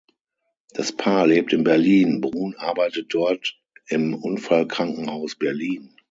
Das 0.73 0.91
Paar 0.93 1.27
lebt 1.27 1.53
in 1.53 1.63
Berlin, 1.63 2.21
Bruhn 2.21 2.55
arbeitet 2.57 3.13
dort 3.13 3.61
im 3.85 4.15
Unfallkrankenhaus 4.15 5.35
Berlin. 5.35 5.95